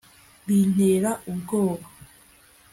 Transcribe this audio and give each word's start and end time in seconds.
Bintera 0.45 1.11
ubwoba 1.31 1.85